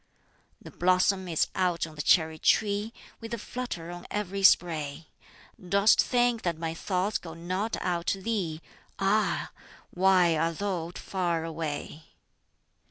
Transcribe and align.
"The 0.59 0.71
blossom 0.71 1.27
is 1.27 1.45
out 1.53 1.85
on 1.85 1.93
the 1.93 2.01
cherry 2.01 2.39
tree, 2.39 2.91
With 3.19 3.35
a 3.35 3.37
flutter 3.37 3.91
on 3.91 4.07
every 4.09 4.41
spray. 4.41 5.09
Dost 5.69 6.01
think 6.01 6.41
that 6.41 6.57
my 6.57 6.73
thoughts 6.73 7.19
go 7.19 7.35
not 7.35 7.77
out 7.83 8.07
to 8.07 8.19
thee? 8.23 8.63
Ah, 8.97 9.51
why 9.91 10.35
art 10.35 10.57
thou 10.57 10.89
far 10.95 11.43
away!" 11.43 12.05